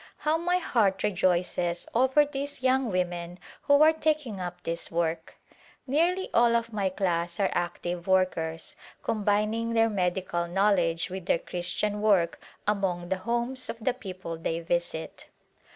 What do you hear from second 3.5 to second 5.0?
who are taking up this